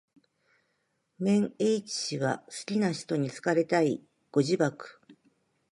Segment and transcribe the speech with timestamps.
[1.19, 4.01] 綿 h 氏は好きな使途に好かれたい。
[4.31, 4.99] ご自爆